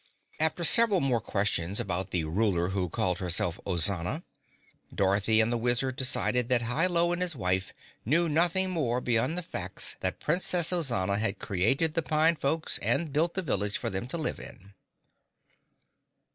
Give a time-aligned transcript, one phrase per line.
[0.39, 4.23] After several more questions about the ruler who called herself Ozana,
[4.95, 7.71] Dorothy and the Wizard decided that Hi Lo and his wife
[8.03, 13.13] knew nothing more beyond the facts that Princess Ozana had created the pine folks and
[13.13, 14.73] built the village for them to live in.